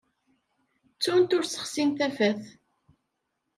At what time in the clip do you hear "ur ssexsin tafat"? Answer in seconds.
1.37-2.41